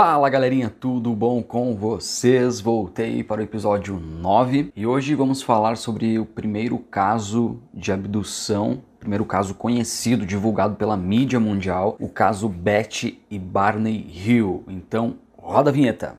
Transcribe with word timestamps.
Fala 0.00 0.30
galerinha, 0.30 0.70
tudo 0.70 1.12
bom 1.12 1.42
com 1.42 1.74
vocês? 1.74 2.60
Voltei 2.60 3.24
para 3.24 3.40
o 3.40 3.42
episódio 3.42 3.98
9 3.98 4.72
e 4.76 4.86
hoje 4.86 5.12
vamos 5.16 5.42
falar 5.42 5.76
sobre 5.76 6.20
o 6.20 6.24
primeiro 6.24 6.78
caso 6.78 7.60
de 7.74 7.90
abdução, 7.90 8.80
primeiro 9.00 9.24
caso 9.24 9.56
conhecido, 9.56 10.24
divulgado 10.24 10.76
pela 10.76 10.96
mídia 10.96 11.40
mundial, 11.40 11.96
o 11.98 12.08
caso 12.08 12.48
Betty 12.48 13.20
e 13.28 13.40
Barney 13.40 14.06
Hill. 14.08 14.62
Então, 14.68 15.18
roda 15.36 15.70
a 15.70 15.72
vinheta. 15.72 16.14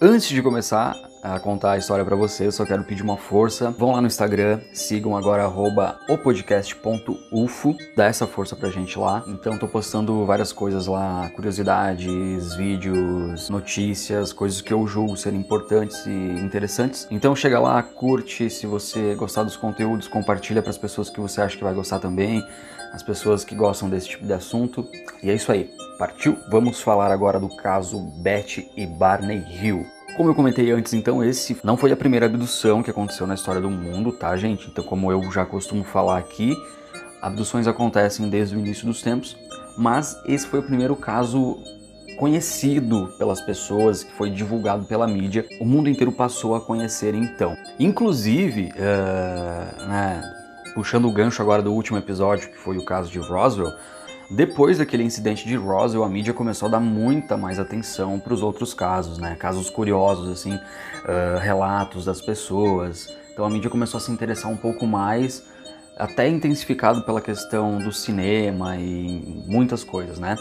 Antes 0.00 0.30
de 0.30 0.40
começar 0.40 1.09
a 1.22 1.38
contar 1.38 1.72
a 1.72 1.78
história 1.78 2.04
para 2.04 2.16
vocês, 2.16 2.54
só 2.54 2.64
quero 2.64 2.84
pedir 2.84 3.02
uma 3.02 3.16
força. 3.16 3.70
Vão 3.70 3.92
lá 3.92 4.00
no 4.00 4.06
Instagram, 4.06 4.60
sigam 4.72 5.16
agora 5.16 5.44
arroba 5.44 5.98
opodcast.ufo, 6.08 7.76
dá 7.96 8.06
essa 8.06 8.26
força 8.26 8.56
pra 8.56 8.70
gente 8.70 8.98
lá. 8.98 9.22
Então 9.26 9.58
tô 9.58 9.68
postando 9.68 10.24
várias 10.24 10.52
coisas 10.52 10.86
lá, 10.86 11.30
curiosidades, 11.34 12.54
vídeos, 12.54 13.50
notícias, 13.50 14.32
coisas 14.32 14.60
que 14.60 14.72
eu 14.72 14.86
julgo 14.86 15.16
serem 15.16 15.40
importantes 15.40 16.06
e 16.06 16.10
interessantes. 16.10 17.06
Então 17.10 17.36
chega 17.36 17.58
lá, 17.58 17.82
curte, 17.82 18.48
se 18.48 18.66
você 18.66 19.14
gostar 19.14 19.42
dos 19.42 19.56
conteúdos, 19.56 20.08
compartilha 20.08 20.62
para 20.62 20.70
as 20.70 20.78
pessoas 20.78 21.10
que 21.10 21.20
você 21.20 21.40
acha 21.42 21.56
que 21.56 21.64
vai 21.64 21.74
gostar 21.74 21.98
também, 21.98 22.42
as 22.92 23.02
pessoas 23.02 23.44
que 23.44 23.54
gostam 23.54 23.88
desse 23.88 24.08
tipo 24.08 24.26
de 24.26 24.32
assunto. 24.32 24.86
E 25.22 25.30
é 25.30 25.34
isso 25.34 25.52
aí. 25.52 25.70
Partiu? 25.98 26.36
Vamos 26.50 26.80
falar 26.80 27.12
agora 27.12 27.38
do 27.38 27.54
caso 27.56 28.00
Betty 28.22 28.70
e 28.74 28.86
Barney 28.86 29.44
Hill. 29.62 29.99
Como 30.20 30.28
eu 30.28 30.34
comentei 30.34 30.70
antes, 30.70 30.92
então, 30.92 31.24
esse 31.24 31.56
não 31.64 31.78
foi 31.78 31.90
a 31.92 31.96
primeira 31.96 32.26
abdução 32.26 32.82
que 32.82 32.90
aconteceu 32.90 33.26
na 33.26 33.32
história 33.32 33.58
do 33.58 33.70
mundo, 33.70 34.12
tá, 34.12 34.36
gente? 34.36 34.68
Então, 34.68 34.84
como 34.84 35.10
eu 35.10 35.32
já 35.32 35.46
costumo 35.46 35.82
falar 35.82 36.18
aqui, 36.18 36.54
abduções 37.22 37.66
acontecem 37.66 38.28
desde 38.28 38.54
o 38.54 38.58
início 38.58 38.84
dos 38.86 39.00
tempos, 39.00 39.34
mas 39.78 40.20
esse 40.26 40.46
foi 40.46 40.60
o 40.60 40.62
primeiro 40.62 40.94
caso 40.94 41.56
conhecido 42.18 43.08
pelas 43.16 43.40
pessoas, 43.40 44.04
que 44.04 44.12
foi 44.12 44.28
divulgado 44.28 44.84
pela 44.84 45.08
mídia, 45.08 45.46
o 45.58 45.64
mundo 45.64 45.88
inteiro 45.88 46.12
passou 46.12 46.54
a 46.54 46.60
conhecer 46.60 47.14
então. 47.14 47.56
Inclusive, 47.78 48.74
eh, 48.76 49.74
né, 49.88 50.22
puxando 50.74 51.06
o 51.06 51.12
gancho 51.12 51.40
agora 51.40 51.62
do 51.62 51.72
último 51.72 51.96
episódio, 51.96 52.50
que 52.50 52.58
foi 52.58 52.76
o 52.76 52.84
caso 52.84 53.10
de 53.10 53.18
Roswell, 53.18 53.72
depois 54.30 54.78
daquele 54.78 55.02
incidente 55.02 55.46
de 55.46 55.56
Roswell, 55.56 56.04
a 56.04 56.08
mídia 56.08 56.32
começou 56.32 56.68
a 56.68 56.70
dar 56.70 56.80
muita 56.80 57.36
mais 57.36 57.58
atenção 57.58 58.20
para 58.20 58.32
os 58.32 58.42
outros 58.42 58.72
casos, 58.72 59.18
né? 59.18 59.34
Casos 59.34 59.68
curiosos, 59.68 60.30
assim, 60.30 60.54
uh, 60.54 61.38
relatos 61.40 62.04
das 62.04 62.20
pessoas. 62.20 63.12
Então 63.32 63.44
a 63.44 63.50
mídia 63.50 63.68
começou 63.68 63.98
a 63.98 64.00
se 64.00 64.12
interessar 64.12 64.50
um 64.50 64.56
pouco 64.56 64.86
mais, 64.86 65.44
até 65.96 66.28
intensificado 66.28 67.02
pela 67.02 67.20
questão 67.20 67.78
do 67.78 67.92
cinema 67.92 68.76
e 68.76 69.42
muitas 69.48 69.82
coisas, 69.82 70.20
né? 70.20 70.36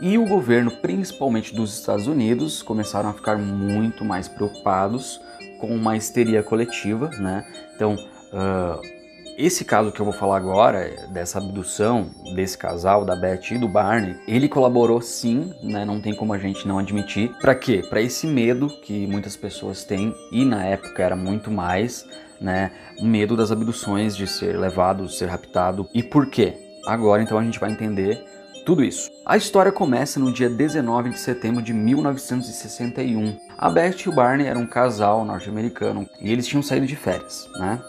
E 0.00 0.16
o 0.16 0.26
governo, 0.26 0.70
principalmente 0.70 1.54
dos 1.54 1.76
Estados 1.76 2.06
Unidos, 2.06 2.62
começaram 2.62 3.10
a 3.10 3.12
ficar 3.12 3.36
muito 3.36 4.04
mais 4.04 4.28
preocupados 4.28 5.20
com 5.58 5.74
uma 5.74 5.96
histeria 5.96 6.42
coletiva, 6.42 7.08
né? 7.18 7.44
Então, 7.74 7.94
uh, 7.94 8.93
esse 9.36 9.64
caso 9.64 9.92
que 9.92 10.00
eu 10.00 10.04
vou 10.04 10.14
falar 10.14 10.36
agora, 10.36 11.08
dessa 11.10 11.38
abdução 11.38 12.10
desse 12.34 12.56
casal, 12.56 13.04
da 13.04 13.16
Beth 13.16 13.50
e 13.50 13.58
do 13.58 13.68
Barney, 13.68 14.16
ele 14.26 14.48
colaborou 14.48 15.00
sim, 15.00 15.52
né? 15.62 15.84
Não 15.84 16.00
tem 16.00 16.14
como 16.14 16.32
a 16.32 16.38
gente 16.38 16.66
não 16.66 16.78
admitir. 16.78 17.32
Para 17.40 17.54
quê? 17.54 17.82
Para 17.88 18.00
esse 18.00 18.26
medo 18.26 18.68
que 18.82 19.06
muitas 19.06 19.36
pessoas 19.36 19.84
têm 19.84 20.14
e 20.32 20.44
na 20.44 20.64
época 20.64 21.02
era 21.02 21.16
muito 21.16 21.50
mais, 21.50 22.04
né? 22.40 22.70
O 22.98 23.04
medo 23.04 23.36
das 23.36 23.50
abduções, 23.50 24.16
de 24.16 24.26
ser 24.26 24.56
levado, 24.58 25.08
ser 25.08 25.26
raptado. 25.26 25.88
E 25.92 26.02
por 26.02 26.26
quê? 26.26 26.54
Agora 26.86 27.22
então 27.22 27.38
a 27.38 27.42
gente 27.42 27.58
vai 27.58 27.70
entender 27.70 28.33
tudo 28.64 28.82
isso. 28.82 29.10
A 29.26 29.36
história 29.36 29.70
começa 29.70 30.18
no 30.18 30.32
dia 30.32 30.48
19 30.48 31.10
de 31.10 31.18
setembro 31.18 31.62
de 31.62 31.72
1961. 31.72 33.36
A 33.56 33.70
Beth 33.70 33.96
e 34.04 34.08
o 34.08 34.14
Barney 34.14 34.46
eram 34.46 34.62
um 34.62 34.66
casal 34.66 35.24
norte-americano 35.24 36.08
e 36.20 36.32
eles 36.32 36.46
tinham 36.46 36.62
saído 36.62 36.86
de 36.86 36.96
férias, 36.96 37.48
né? 37.54 37.80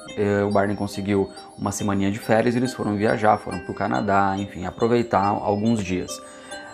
O 0.47 0.51
Barney 0.51 0.75
conseguiu 0.75 1.29
uma 1.57 1.71
semaninha 1.71 2.11
de 2.11 2.19
férias 2.19 2.55
e 2.55 2.57
eles 2.57 2.73
foram 2.73 2.95
viajar, 2.95 3.37
foram 3.37 3.59
para 3.59 3.71
o 3.71 3.75
Canadá, 3.75 4.35
enfim, 4.37 4.65
aproveitar 4.65 5.25
alguns 5.25 5.83
dias. 5.83 6.11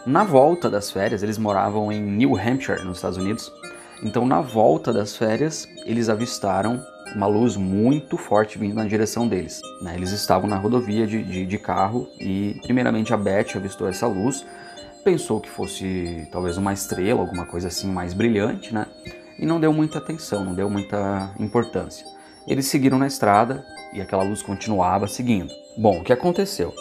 Na 0.05 0.23
volta 0.23 0.69
das 0.69 0.91
férias, 0.91 1.21
eles 1.23 1.37
moravam 1.37 1.91
em 1.91 2.01
New 2.01 2.35
Hampshire, 2.35 2.83
nos 2.83 2.97
Estados 2.97 3.17
Unidos. 3.17 3.51
Então, 4.03 4.25
na 4.25 4.41
volta 4.41 4.91
das 4.91 5.15
férias, 5.15 5.67
eles 5.85 6.09
avistaram 6.09 6.83
uma 7.15 7.27
luz 7.27 7.55
muito 7.55 8.17
forte 8.17 8.57
vindo 8.57 8.75
na 8.75 8.85
direção 8.85 9.27
deles. 9.27 9.61
Né? 9.81 9.95
Eles 9.95 10.11
estavam 10.11 10.49
na 10.49 10.57
rodovia 10.57 11.05
de, 11.05 11.23
de, 11.23 11.45
de 11.45 11.57
carro 11.57 12.07
e, 12.19 12.59
primeiramente, 12.63 13.13
a 13.13 13.17
Beth 13.17 13.55
avistou 13.55 13.87
essa 13.87 14.07
luz, 14.07 14.45
pensou 15.03 15.39
que 15.39 15.49
fosse 15.49 16.27
talvez 16.31 16.57
uma 16.57 16.73
estrela, 16.73 17.19
alguma 17.19 17.45
coisa 17.45 17.67
assim 17.67 17.91
mais 17.91 18.13
brilhante, 18.13 18.73
né? 18.73 18.85
E 19.39 19.45
não 19.45 19.59
deu 19.59 19.73
muita 19.73 19.97
atenção, 19.97 20.45
não 20.45 20.53
deu 20.53 20.69
muita 20.69 21.33
importância. 21.39 22.05
Eles 22.47 22.67
seguiram 22.67 22.99
na 22.99 23.07
estrada 23.07 23.65
e 23.93 24.01
aquela 24.01 24.23
luz 24.23 24.41
continuava 24.41 25.07
seguindo. 25.07 25.51
Bom, 25.77 25.99
o 25.99 26.03
que 26.03 26.13
aconteceu? 26.13 26.73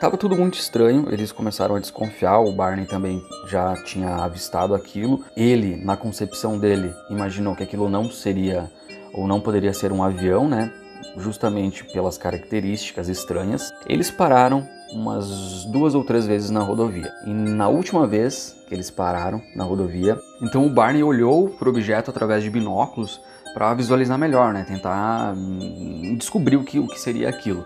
Tava 0.00 0.16
tudo 0.16 0.34
muito 0.34 0.58
estranho, 0.58 1.12
eles 1.12 1.30
começaram 1.30 1.74
a 1.76 1.78
desconfiar, 1.78 2.38
o 2.38 2.52
Barney 2.52 2.86
também 2.86 3.22
já 3.46 3.74
tinha 3.84 4.16
avistado 4.16 4.74
aquilo. 4.74 5.22
Ele, 5.36 5.76
na 5.76 5.96
concepção 5.96 6.58
dele, 6.58 6.94
imaginou 7.10 7.54
que 7.54 7.62
aquilo 7.62 7.88
não 7.88 8.10
seria 8.10 8.70
ou 9.12 9.26
não 9.26 9.40
poderia 9.40 9.72
ser 9.72 9.92
um 9.92 10.02
avião, 10.02 10.48
né? 10.48 10.72
Justamente 11.16 11.84
pelas 11.84 12.16
características 12.16 13.08
estranhas. 13.08 13.72
Eles 13.86 14.10
pararam 14.10 14.66
umas 14.92 15.64
duas 15.66 15.94
ou 15.94 16.04
três 16.04 16.26
vezes 16.26 16.50
na 16.50 16.60
rodovia. 16.60 17.12
E 17.26 17.30
na 17.30 17.68
última 17.68 18.06
vez 18.06 18.56
que 18.68 18.74
eles 18.74 18.90
pararam 18.90 19.40
na 19.54 19.64
rodovia, 19.64 20.18
então 20.42 20.66
o 20.66 20.70
Barney 20.70 21.02
olhou 21.02 21.48
para 21.48 21.68
o 21.68 21.70
objeto 21.70 22.10
através 22.10 22.42
de 22.42 22.50
binóculos 22.50 23.20
para 23.54 23.74
visualizar 23.74 24.18
melhor, 24.18 24.52
né? 24.52 24.64
Tentar 24.66 25.34
hum, 25.34 26.16
descobrir 26.16 26.56
o 26.56 26.64
que, 26.64 26.78
o 26.78 26.86
que 26.86 27.00
seria 27.00 27.28
aquilo. 27.28 27.64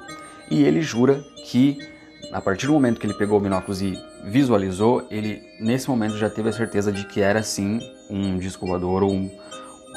E 0.51 0.63
ele 0.63 0.81
jura 0.81 1.23
que 1.45 1.79
a 2.33 2.41
partir 2.41 2.67
do 2.67 2.73
momento 2.73 2.99
que 2.99 3.07
ele 3.07 3.15
pegou 3.15 3.39
o 3.39 3.41
binóculos 3.41 3.81
e 3.81 3.99
visualizou, 4.25 5.07
ele 5.11 5.43
nesse 5.61 5.89
momento 5.89 6.17
já 6.17 6.29
teve 6.29 6.49
a 6.49 6.53
certeza 6.53 6.91
de 6.91 7.07
que 7.07 7.21
era 7.21 7.43
sim 7.43 7.79
um 8.11 8.39
disco 8.39 8.67
voador 8.67 9.03
ou 9.03 9.13
um, 9.13 9.31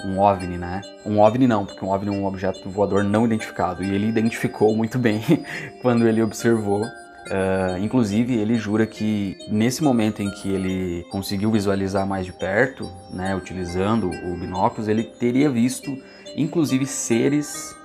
um 0.05 0.19
OVNI, 0.19 0.57
né? 0.57 0.81
Um 1.05 1.19
OVNI 1.19 1.47
não, 1.47 1.65
porque 1.65 1.83
um 1.83 1.89
OVNI 1.89 2.15
é 2.15 2.19
um 2.19 2.25
objeto 2.25 2.69
voador 2.69 3.03
não 3.03 3.25
identificado. 3.25 3.83
E 3.83 3.93
ele 3.93 4.07
identificou 4.07 4.75
muito 4.75 4.97
bem 4.97 5.21
quando 5.81 6.07
ele 6.07 6.21
observou. 6.21 6.83
Uh, 6.83 7.77
inclusive, 7.81 8.35
ele 8.35 8.55
jura 8.55 8.85
que 8.85 9.37
nesse 9.49 9.83
momento 9.83 10.21
em 10.21 10.31
que 10.31 10.49
ele 10.49 11.05
conseguiu 11.11 11.51
visualizar 11.51 12.07
mais 12.07 12.25
de 12.25 12.31
perto, 12.31 12.89
né, 13.11 13.35
utilizando 13.35 14.09
o 14.09 14.37
binóculos, 14.37 14.87
ele 14.87 15.03
teria 15.03 15.49
visto, 15.49 15.97
inclusive, 16.37 16.85
seres, 16.85 17.75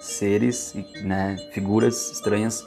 seres, 0.00 0.74
né, 1.02 1.36
figuras 1.52 2.10
estranhas 2.10 2.64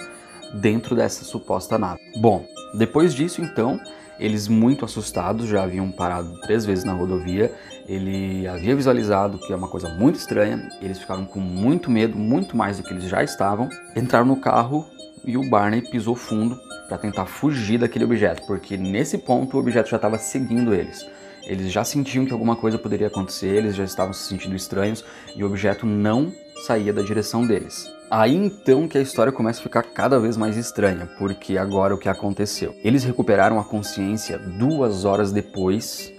dentro 0.54 0.96
dessa 0.96 1.24
suposta 1.24 1.80
nave. 1.80 2.00
Bom, 2.18 2.46
depois 2.76 3.16
disso, 3.16 3.42
então, 3.42 3.80
eles 4.20 4.48
muito 4.48 4.84
assustados 4.84 5.48
já 5.48 5.64
haviam 5.64 5.90
parado 5.92 6.40
três 6.42 6.66
vezes 6.66 6.84
na 6.84 6.94
rodovia. 6.94 7.54
Ele 7.88 8.48
havia 8.48 8.76
visualizado 8.76 9.38
que 9.38 9.54
é 9.54 9.56
uma 9.56 9.68
coisa 9.68 9.90
muito 9.90 10.16
estranha. 10.16 10.70
Eles 10.82 11.00
ficaram 11.00 11.26
com 11.26 11.40
muito 11.40 11.90
medo, 11.90 12.18
muito 12.18 12.58
mais 12.58 12.78
do 12.78 12.84
que 12.84 12.94
eles 12.94 13.06
já 13.06 13.24
estavam. 13.24 13.70
Entraram 13.96 14.26
no 14.26 14.38
carro 14.38 14.86
e 15.24 15.38
o 15.38 15.50
Barney 15.50 15.82
pisou 15.82 16.16
fundo 16.16 16.60
para 16.88 16.98
tentar 16.98 17.26
fugir 17.26 17.78
daquele 17.78 18.04
objeto, 18.04 18.46
porque 18.48 18.76
nesse 18.76 19.18
ponto 19.18 19.56
o 19.56 19.60
objeto 19.60 19.90
já 19.90 19.96
estava 19.96 20.18
seguindo 20.18 20.74
eles. 20.74 21.06
Eles 21.44 21.72
já 21.72 21.84
sentiam 21.84 22.26
que 22.26 22.34
alguma 22.34 22.56
coisa 22.56 22.78
poderia 22.78 23.08
acontecer, 23.08 23.56
eles 23.56 23.76
já 23.76 23.84
estavam 23.84 24.14
se 24.14 24.28
sentindo 24.28 24.56
estranhos 24.56 25.04
e 25.36 25.44
o 25.44 25.48
objeto 25.48 25.86
não 25.86 26.34
saía 26.66 26.92
da 26.92 27.02
direção 27.02 27.46
deles. 27.46 27.99
Aí 28.12 28.36
então 28.36 28.88
que 28.88 28.98
a 28.98 29.02
história 29.02 29.32
começa 29.32 29.60
a 29.60 29.64
ficar 29.64 29.84
cada 29.84 30.20
vez 30.20 30.36
mais 30.36 30.58
estranha, 30.58 31.08
porque 31.20 31.60
agora 31.60 31.94
o 31.94 31.98
que 31.98 32.10
aconteceu? 32.10 32.76
Eles 32.84 33.04
recuperaram 33.04 33.60
a 33.60 33.64
consciência 33.64 34.40
duas 34.40 35.06
horas 35.06 35.32
depois 35.32 36.12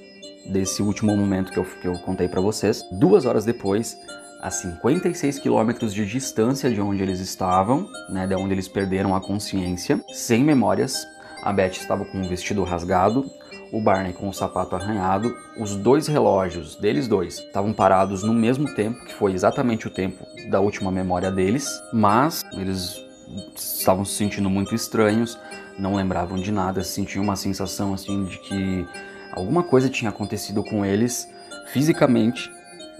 desse 0.46 0.82
último 0.82 1.16
momento 1.16 1.50
que 1.50 1.58
eu, 1.58 1.64
que 1.64 1.88
eu 1.88 1.94
contei 1.94 2.28
para 2.28 2.40
vocês. 2.40 2.84
Duas 2.92 3.26
horas 3.26 3.44
depois, 3.44 3.98
a 4.40 4.52
56 4.52 5.40
quilômetros 5.40 5.92
de 5.92 6.06
distância 6.06 6.70
de 6.70 6.80
onde 6.80 7.02
eles 7.02 7.18
estavam, 7.18 7.88
né, 8.08 8.24
de 8.24 8.36
onde 8.36 8.54
eles 8.54 8.68
perderam 8.68 9.12
a 9.14 9.20
consciência, 9.20 10.00
sem 10.12 10.44
memórias. 10.44 11.04
A 11.42 11.52
Beth 11.52 11.72
estava 11.72 12.04
com 12.04 12.20
o 12.20 12.28
vestido 12.28 12.62
rasgado, 12.62 13.28
o 13.72 13.80
Barney 13.80 14.12
com 14.12 14.28
o 14.28 14.34
sapato 14.34 14.76
arranhado. 14.76 15.34
Os 15.58 15.76
dois 15.76 16.06
relógios 16.06 16.76
deles 16.76 17.08
dois 17.08 17.38
estavam 17.38 17.72
parados 17.72 18.22
no 18.22 18.32
mesmo 18.32 18.74
tempo, 18.74 19.04
que 19.04 19.14
foi 19.14 19.32
exatamente 19.32 19.86
o 19.86 19.90
tempo 19.90 20.24
da 20.50 20.60
última 20.60 20.90
memória 20.90 21.30
deles, 21.30 21.68
mas 21.92 22.44
eles 22.52 22.96
estavam 23.54 24.04
se 24.04 24.14
sentindo 24.14 24.50
muito 24.50 24.74
estranhos, 24.74 25.38
não 25.78 25.94
lembravam 25.94 26.36
de 26.36 26.50
nada, 26.50 26.82
sentiam 26.82 27.22
uma 27.22 27.36
sensação 27.36 27.94
assim 27.94 28.24
de 28.24 28.38
que 28.38 28.86
alguma 29.32 29.62
coisa 29.62 29.88
tinha 29.88 30.10
acontecido 30.10 30.64
com 30.64 30.84
eles 30.84 31.28
fisicamente 31.72 32.50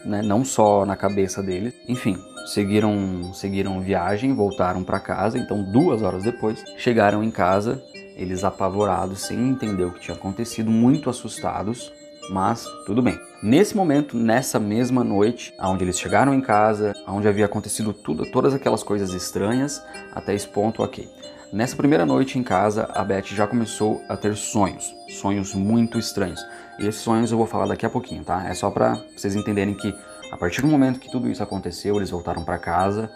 né? 0.04 0.22
Não 0.22 0.44
só 0.44 0.84
na 0.86 0.96
cabeça 0.96 1.42
deles. 1.42 1.74
Enfim, 1.88 2.16
seguiram, 2.46 3.32
seguiram 3.32 3.80
viagem, 3.80 4.34
voltaram 4.34 4.82
para 4.82 5.00
casa. 5.00 5.38
Então, 5.38 5.62
duas 5.62 6.02
horas 6.02 6.22
depois, 6.22 6.62
chegaram 6.76 7.22
em 7.22 7.30
casa, 7.30 7.82
eles 8.16 8.44
apavorados, 8.44 9.22
sem 9.22 9.38
entender 9.48 9.84
o 9.84 9.92
que 9.92 10.00
tinha 10.00 10.16
acontecido, 10.16 10.70
muito 10.70 11.08
assustados. 11.08 11.92
Mas 12.30 12.64
tudo 12.86 13.02
bem. 13.02 13.18
Nesse 13.42 13.76
momento, 13.76 14.16
nessa 14.16 14.60
mesma 14.60 15.02
noite, 15.02 15.52
onde 15.60 15.82
eles 15.82 15.98
chegaram 15.98 16.32
em 16.32 16.40
casa, 16.40 16.94
onde 17.08 17.26
havia 17.26 17.46
acontecido 17.46 17.92
tudo, 17.92 18.30
todas 18.30 18.54
aquelas 18.54 18.82
coisas 18.82 19.12
estranhas, 19.12 19.82
até 20.12 20.34
esse 20.34 20.46
ponto, 20.46 20.82
ok. 20.82 21.08
Nessa 21.52 21.74
primeira 21.74 22.06
noite 22.06 22.38
em 22.38 22.44
casa, 22.44 22.88
a 22.94 23.02
Beth 23.02 23.24
já 23.24 23.44
começou 23.44 24.00
a 24.08 24.16
ter 24.16 24.36
sonhos, 24.36 24.94
sonhos 25.08 25.52
muito 25.52 25.98
estranhos. 25.98 26.40
E 26.78 26.86
esses 26.86 27.00
sonhos 27.00 27.32
eu 27.32 27.38
vou 27.38 27.46
falar 27.46 27.66
daqui 27.66 27.84
a 27.84 27.90
pouquinho, 27.90 28.22
tá? 28.22 28.48
É 28.48 28.54
só 28.54 28.70
para 28.70 29.00
vocês 29.16 29.34
entenderem 29.34 29.74
que 29.74 29.92
a 30.30 30.36
partir 30.36 30.62
do 30.62 30.68
momento 30.68 31.00
que 31.00 31.10
tudo 31.10 31.28
isso 31.28 31.42
aconteceu, 31.42 31.96
eles 31.96 32.10
voltaram 32.10 32.44
para 32.44 32.58
casa 32.58 33.10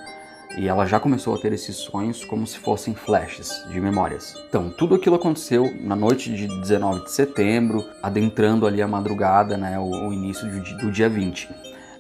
e 0.57 0.69
ela 0.69 0.87
já 0.87 1.01
começou 1.01 1.35
a 1.35 1.39
ter 1.39 1.53
esses 1.53 1.77
sonhos 1.77 2.25
como 2.25 2.47
se 2.47 2.59
fossem 2.59 2.95
flashes 2.95 3.65
de 3.71 3.81
memórias. 3.81 4.35
Então, 4.49 4.71
tudo 4.71 4.95
aquilo 4.95 5.17
aconteceu 5.17 5.73
na 5.81 5.97
noite 5.97 6.33
de 6.33 6.47
19 6.47 7.05
de 7.05 7.13
setembro, 7.13 7.85
adentrando 8.03 8.67
ali 8.67 8.81
a 8.81 8.89
madrugada, 8.89 9.57
né, 9.57 9.79
o, 9.79 10.09
o 10.09 10.13
início 10.13 10.49
do, 10.49 10.79
do 10.79 10.91
dia 10.91 11.09
20. 11.09 11.49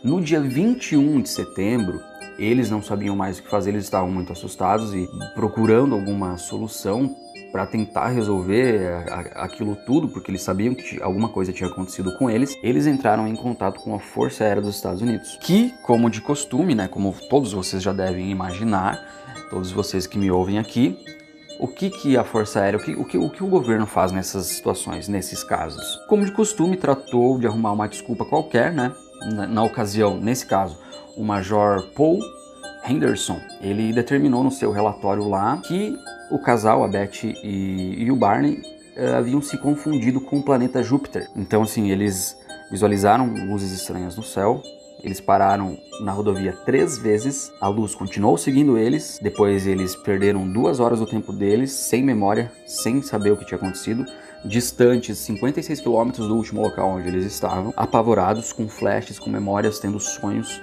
No 0.02 0.20
dia 0.20 0.40
21 0.40 1.22
de 1.22 1.28
setembro, 1.28 2.00
eles 2.38 2.70
não 2.70 2.82
sabiam 2.82 3.16
mais 3.16 3.38
o 3.38 3.42
que 3.42 3.50
fazer, 3.50 3.70
eles 3.70 3.84
estavam 3.84 4.10
muito 4.10 4.32
assustados 4.32 4.94
e 4.94 5.08
procurando 5.34 5.94
alguma 5.94 6.36
solução 6.36 7.16
para 7.54 7.66
tentar 7.66 8.08
resolver 8.08 9.04
aquilo 9.36 9.76
tudo, 9.76 10.08
porque 10.08 10.28
eles 10.28 10.42
sabiam 10.42 10.74
que 10.74 11.00
alguma 11.00 11.28
coisa 11.28 11.52
tinha 11.52 11.70
acontecido 11.70 12.18
com 12.18 12.28
eles, 12.28 12.58
eles 12.64 12.84
entraram 12.84 13.28
em 13.28 13.36
contato 13.36 13.78
com 13.78 13.94
a 13.94 14.00
Força 14.00 14.42
Aérea 14.42 14.60
dos 14.60 14.74
Estados 14.74 15.00
Unidos, 15.00 15.38
que, 15.40 15.72
como 15.80 16.10
de 16.10 16.20
costume, 16.20 16.74
né, 16.74 16.88
como 16.88 17.14
todos 17.30 17.52
vocês 17.52 17.80
já 17.80 17.92
devem 17.92 18.28
imaginar, 18.28 18.98
todos 19.50 19.70
vocês 19.70 20.04
que 20.04 20.18
me 20.18 20.32
ouvem 20.32 20.58
aqui, 20.58 20.98
o 21.60 21.68
que, 21.68 21.90
que 21.90 22.16
a 22.16 22.24
Força 22.24 22.58
Aérea, 22.58 22.80
o 22.80 22.82
que, 22.82 22.92
o 22.96 23.04
que, 23.04 23.18
o 23.18 23.30
que 23.30 23.44
o 23.44 23.46
governo 23.46 23.86
faz 23.86 24.10
nessas 24.10 24.46
situações, 24.46 25.06
nesses 25.06 25.44
casos? 25.44 26.00
Como 26.08 26.24
de 26.24 26.32
costume, 26.32 26.76
tratou 26.76 27.38
de 27.38 27.46
arrumar 27.46 27.70
uma 27.70 27.86
desculpa 27.86 28.24
qualquer, 28.24 28.72
né? 28.72 28.90
Na, 29.32 29.46
na 29.46 29.62
ocasião, 29.62 30.16
nesse 30.16 30.44
caso, 30.44 30.76
o 31.16 31.22
Major 31.22 31.84
Paul 31.94 32.18
Henderson, 32.84 33.40
ele 33.60 33.92
determinou 33.92 34.42
no 34.42 34.50
seu 34.50 34.72
relatório 34.72 35.28
lá 35.28 35.56
que 35.58 35.96
o 36.30 36.38
casal, 36.38 36.84
a 36.84 36.88
Beth 36.88 37.24
e, 37.24 38.04
e 38.04 38.10
o 38.10 38.16
Barney, 38.16 38.62
uh, 38.96 39.16
haviam 39.16 39.42
se 39.42 39.58
confundido 39.58 40.20
com 40.20 40.38
o 40.38 40.42
planeta 40.42 40.82
Júpiter. 40.82 41.28
Então, 41.36 41.62
assim, 41.62 41.90
eles 41.90 42.36
visualizaram 42.70 43.26
luzes 43.46 43.72
estranhas 43.72 44.16
no 44.16 44.22
céu, 44.22 44.62
eles 45.02 45.20
pararam 45.20 45.76
na 46.00 46.12
rodovia 46.12 46.52
três 46.64 46.96
vezes, 46.96 47.52
a 47.60 47.68
luz 47.68 47.94
continuou 47.94 48.38
seguindo 48.38 48.78
eles, 48.78 49.20
depois 49.22 49.66
eles 49.66 49.94
perderam 49.94 50.50
duas 50.50 50.80
horas 50.80 50.98
do 50.98 51.06
tempo 51.06 51.32
deles, 51.32 51.72
sem 51.72 52.02
memória, 52.02 52.50
sem 52.66 53.02
saber 53.02 53.30
o 53.30 53.36
que 53.36 53.44
tinha 53.44 53.58
acontecido, 53.58 54.06
distantes 54.44 55.18
56 55.18 55.80
quilômetros 55.80 56.26
do 56.26 56.34
último 56.34 56.62
local 56.62 56.90
onde 56.90 57.08
eles 57.08 57.26
estavam, 57.26 57.72
apavorados, 57.76 58.52
com 58.52 58.66
flashes, 58.66 59.18
com 59.18 59.28
memórias, 59.28 59.78
tendo 59.78 60.00
sonhos 60.00 60.60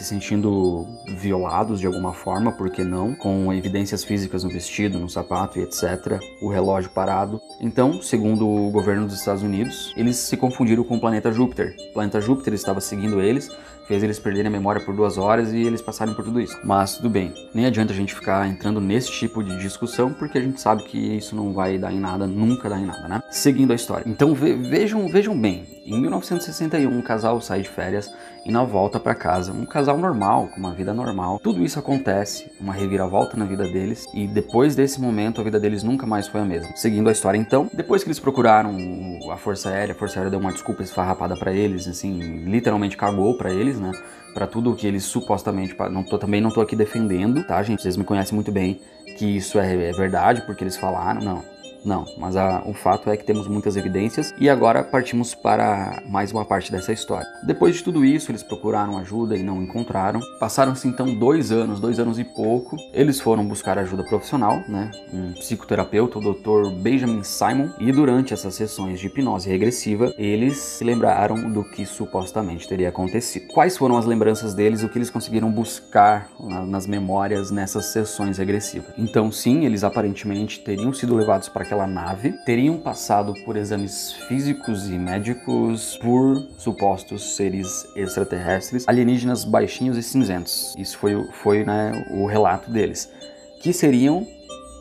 se 0.00 0.04
sentindo 0.04 0.86
violados 1.18 1.78
de 1.78 1.86
alguma 1.86 2.14
forma, 2.14 2.52
por 2.52 2.70
que 2.70 2.82
não? 2.82 3.14
Com 3.14 3.52
evidências 3.52 4.02
físicas 4.02 4.42
no 4.42 4.50
vestido, 4.50 4.98
no 4.98 5.10
sapato 5.10 5.58
e 5.58 5.62
etc. 5.62 6.18
O 6.40 6.48
relógio 6.48 6.90
parado. 6.90 7.40
Então, 7.60 8.00
segundo 8.00 8.48
o 8.48 8.70
governo 8.70 9.06
dos 9.06 9.18
Estados 9.18 9.42
Unidos, 9.42 9.92
eles 9.96 10.16
se 10.16 10.36
confundiram 10.36 10.84
com 10.84 10.96
o 10.96 11.00
planeta 11.00 11.30
Júpiter. 11.30 11.76
O 11.90 11.92
planeta 11.92 12.20
Júpiter 12.20 12.54
estava 12.54 12.80
seguindo 12.80 13.20
eles, 13.20 13.50
fez 13.86 14.02
eles 14.02 14.18
perderem 14.18 14.46
a 14.46 14.50
memória 14.50 14.80
por 14.80 14.94
duas 14.94 15.18
horas 15.18 15.52
e 15.52 15.58
eles 15.58 15.82
passaram 15.82 16.14
por 16.14 16.24
tudo 16.24 16.40
isso. 16.40 16.58
Mas 16.64 16.96
tudo 16.96 17.10
bem, 17.10 17.34
nem 17.52 17.66
adianta 17.66 17.92
a 17.92 17.96
gente 17.96 18.14
ficar 18.14 18.48
entrando 18.48 18.80
nesse 18.80 19.10
tipo 19.10 19.44
de 19.44 19.58
discussão 19.58 20.14
porque 20.14 20.38
a 20.38 20.40
gente 20.40 20.60
sabe 20.60 20.84
que 20.84 20.96
isso 20.96 21.36
não 21.36 21.52
vai 21.52 21.76
dar 21.76 21.92
em 21.92 22.00
nada, 22.00 22.26
nunca 22.26 22.70
dá 22.70 22.78
em 22.78 22.86
nada, 22.86 23.06
né? 23.06 23.22
Seguindo 23.30 23.72
a 23.72 23.76
história. 23.76 24.04
Então 24.08 24.32
ve 24.32 24.54
vejam, 24.54 25.08
vejam 25.08 25.38
bem, 25.38 25.66
em 25.84 26.00
1961 26.00 26.96
um 26.96 27.02
casal 27.02 27.40
sai 27.40 27.62
de 27.62 27.68
férias 27.68 28.10
e 28.44 28.50
na 28.50 28.64
volta 28.64 28.98
para 28.98 29.14
casa, 29.14 29.52
um 29.52 29.66
casal 29.66 29.98
normal, 29.98 30.48
com 30.48 30.60
uma 30.60 30.72
vida 30.72 30.92
normal. 30.94 31.38
Tudo 31.42 31.64
isso 31.64 31.78
acontece, 31.78 32.50
uma 32.60 32.72
reviravolta 32.72 33.36
na 33.36 33.44
vida 33.44 33.64
deles 33.64 34.06
e 34.14 34.26
depois 34.26 34.74
desse 34.74 35.00
momento 35.00 35.40
a 35.40 35.44
vida 35.44 35.60
deles 35.60 35.82
nunca 35.82 36.06
mais 36.06 36.26
foi 36.26 36.40
a 36.40 36.44
mesma. 36.44 36.74
Seguindo 36.76 37.08
a 37.08 37.12
história 37.12 37.38
então, 37.38 37.70
depois 37.72 38.02
que 38.02 38.08
eles 38.08 38.20
procuraram 38.20 38.76
a 39.30 39.36
Força 39.36 39.70
Aérea, 39.70 39.94
a 39.94 39.98
Força 39.98 40.18
Aérea 40.18 40.30
deu 40.30 40.40
uma 40.40 40.52
desculpa 40.52 40.82
esfarrapada 40.82 41.36
para 41.36 41.52
eles, 41.52 41.86
assim, 41.86 42.44
literalmente 42.44 42.96
cagou 42.96 43.36
para 43.36 43.52
eles, 43.52 43.78
né? 43.78 43.92
Para 44.32 44.46
tudo 44.46 44.72
o 44.72 44.76
que 44.76 44.86
eles 44.86 45.04
supostamente. 45.04 45.76
Não 45.90 46.04
tô, 46.04 46.16
também 46.16 46.40
não 46.40 46.50
tô 46.50 46.60
aqui 46.60 46.76
defendendo, 46.76 47.44
tá, 47.44 47.60
gente? 47.62 47.82
Vocês 47.82 47.96
me 47.96 48.04
conhecem 48.04 48.34
muito 48.34 48.52
bem 48.52 48.80
que 49.18 49.36
isso 49.36 49.58
é, 49.58 49.90
é 49.90 49.92
verdade, 49.92 50.42
porque 50.42 50.62
eles 50.62 50.76
falaram. 50.76 51.20
Não, 51.20 51.44
não, 51.84 52.04
mas 52.18 52.36
a, 52.36 52.62
o 52.66 52.74
fato 52.74 53.10
é 53.10 53.16
que 53.16 53.24
temos 53.24 53.48
muitas 53.48 53.76
evidências 53.76 54.34
e 54.38 54.48
agora 54.48 54.82
partimos 54.82 55.34
para 55.34 56.02
mais 56.06 56.32
uma 56.32 56.44
parte 56.44 56.70
dessa 56.70 56.92
história. 56.92 57.26
Depois 57.46 57.76
de 57.76 57.84
tudo 57.84 58.04
isso, 58.04 58.30
eles 58.30 58.42
procuraram 58.42 58.98
ajuda 58.98 59.36
e 59.36 59.42
não 59.42 59.62
encontraram. 59.62 60.20
Passaram-se 60.38 60.86
então 60.86 61.14
dois 61.14 61.50
anos, 61.50 61.80
dois 61.80 61.98
anos 61.98 62.18
e 62.18 62.24
pouco. 62.24 62.76
Eles 62.92 63.20
foram 63.20 63.46
buscar 63.46 63.78
ajuda 63.78 64.04
profissional, 64.04 64.62
né? 64.68 64.90
Um 65.12 65.32
psicoterapeuta, 65.32 66.18
o 66.18 66.34
Dr. 66.34 66.70
Benjamin 66.80 67.22
Simon, 67.22 67.70
e 67.78 67.90
durante 67.92 68.34
essas 68.34 68.54
sessões 68.54 69.00
de 69.00 69.06
hipnose 69.06 69.48
regressiva, 69.48 70.12
eles 70.18 70.58
se 70.58 70.84
lembraram 70.84 71.50
do 71.50 71.64
que 71.64 71.86
supostamente 71.86 72.68
teria 72.68 72.90
acontecido. 72.90 73.46
Quais 73.48 73.76
foram 73.76 73.96
as 73.96 74.04
lembranças 74.04 74.54
deles, 74.54 74.82
o 74.82 74.88
que 74.88 74.98
eles 74.98 75.10
conseguiram 75.10 75.50
buscar 75.50 76.30
nas 76.66 76.86
memórias 76.86 77.50
nessas 77.50 77.86
sessões 77.86 78.38
regressivas? 78.38 78.92
Então, 78.98 79.32
sim, 79.32 79.64
eles 79.64 79.84
aparentemente 79.84 80.60
teriam 80.60 80.92
sido 80.92 81.14
levados 81.14 81.48
para 81.48 81.64
aquela 81.70 81.86
nave 81.86 82.32
teriam 82.44 82.78
passado 82.78 83.32
por 83.44 83.56
exames 83.56 84.12
físicos 84.26 84.90
e 84.90 84.98
médicos 84.98 85.96
por 85.98 86.36
supostos 86.58 87.36
seres 87.36 87.86
extraterrestres, 87.94 88.88
alienígenas 88.88 89.44
baixinhos 89.44 89.96
e 89.96 90.02
cinzentos. 90.02 90.74
Isso 90.76 90.98
foi, 90.98 91.14
foi 91.30 91.62
né, 91.62 91.92
o 92.10 92.26
relato 92.26 92.72
deles. 92.72 93.08
Que 93.62 93.72
seriam 93.72 94.26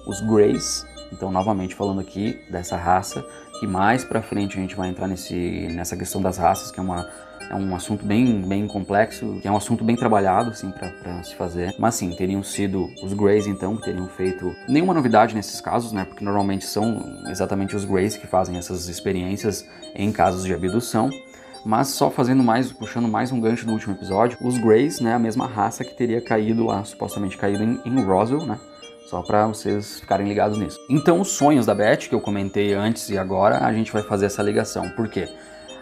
os 0.08 0.20
Greys, 0.22 0.84
então 1.14 1.32
novamente 1.32 1.76
falando 1.76 2.02
aqui 2.02 2.42
dessa 2.50 2.76
raça, 2.76 3.24
que 3.60 3.68
mais 3.68 4.04
pra 4.04 4.24
frente 4.24 4.58
a 4.58 4.62
gente 4.62 4.76
vai 4.76 4.90
entrar 4.90 5.08
nesse, 5.08 5.68
nessa 5.72 5.96
questão 5.96 6.20
das 6.20 6.40
raças, 6.40 6.72
que 6.72 6.80
é 6.80 6.84
uma 6.84 7.08
é 7.50 7.56
um 7.56 7.76
assunto 7.76 8.06
bem, 8.06 8.42
bem 8.42 8.68
complexo, 8.68 9.40
que 9.42 9.48
é 9.48 9.52
um 9.52 9.58
assunto 9.58 9.84
bem 9.84 9.96
trabalhado, 9.96 10.52
assim, 10.52 10.72
para 10.72 11.24
se 11.24 11.36
fazer. 11.36 11.74
Mas 11.78 11.96
sim, 11.96 12.12
teriam 12.12 12.44
sido 12.44 12.88
os 13.04 13.14
Greys, 13.14 13.48
então, 13.48 13.76
que 13.78 13.84
teriam 13.84 14.08
feito 14.08 14.56
nenhuma 14.68 14.94
novidade 14.94 15.36
nesses 15.36 15.60
casos, 15.62 15.92
né? 15.92 16.06
Porque 16.06 16.24
normalmente 16.24 16.66
são 16.66 17.22
exatamente 17.28 17.76
os 17.76 17.86
Greys 17.86 18.16
que 18.16 18.28
fazem 18.28 18.58
essas 18.58 18.88
experiências 18.88 19.66
em 19.96 20.12
casos 20.12 20.46
de 20.46 20.54
abdução. 20.54 21.10
Mas 21.66 21.90
só 21.90 22.10
fazendo 22.10 22.44
mais, 22.44 22.72
puxando 22.72 23.08
mais 23.08 23.32
um 23.32 23.40
gancho 23.40 23.66
do 23.66 23.74
último 23.74 23.94
episódio, 23.94 24.38
os 24.42 24.58
Greys, 24.58 25.00
né, 25.02 25.14
a 25.14 25.20
mesma 25.20 25.46
raça 25.46 25.84
que 25.84 25.94
teria 25.94 26.22
caído 26.22 26.66
lá, 26.66 26.84
supostamente 26.84 27.38
caído 27.38 27.64
em, 27.64 27.82
em 27.86 28.02
Roswell, 28.02 28.46
né? 28.46 28.58
Só 29.10 29.24
para 29.24 29.48
vocês 29.48 30.00
ficarem 30.00 30.28
ligados 30.28 30.58
nisso. 30.58 30.80
Então, 30.88 31.20
os 31.20 31.30
sonhos 31.30 31.66
da 31.66 31.74
Beth, 31.74 32.08
que 32.08 32.14
eu 32.14 32.22
comentei 32.22 32.74
antes 32.74 33.10
e 33.10 33.18
agora, 33.18 33.66
a 33.66 33.74
gente 33.74 33.92
vai 33.92 34.04
fazer 34.04 34.28
essa 34.28 34.44
ligação. 34.44 34.88
Por 34.90 35.10
quê? 35.10 35.28